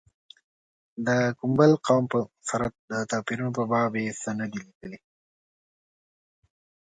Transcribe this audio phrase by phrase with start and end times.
[1.07, 2.05] د کوم بل قوم
[2.49, 2.65] سره
[3.09, 4.99] توپیرونو په باب څه نه دي لیکلي.